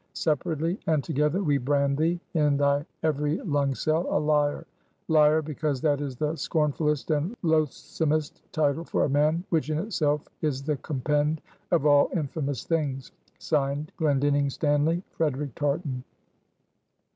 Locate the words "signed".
13.37-13.91